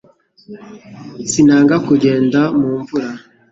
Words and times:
Sinanga 1.31 1.75
kugenda 1.87 2.41
mu 2.59 2.69
mvura 2.79 3.09